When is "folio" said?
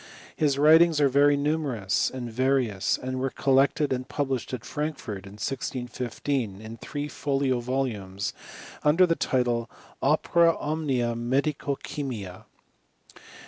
7.07-7.59